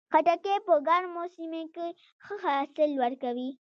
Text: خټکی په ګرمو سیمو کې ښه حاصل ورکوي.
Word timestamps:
خټکی 0.11 0.55
په 0.67 0.73
ګرمو 0.87 1.23
سیمو 1.33 1.63
کې 1.75 1.87
ښه 2.23 2.35
حاصل 2.43 2.91
ورکوي. 3.01 3.49